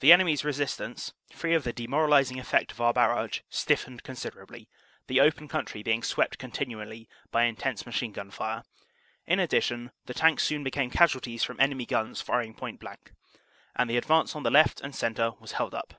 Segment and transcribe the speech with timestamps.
[0.00, 4.68] The enemy s resistance, free of the demoralizing effect of our barrage, stif fened considerably,
[5.06, 8.64] the open country being swept continually by intense machine gun fire.
[9.24, 13.14] In addition, the Tanks soon became casualties from enemy guns firing point blank,
[13.74, 15.94] and the advance on the left and centre was held up.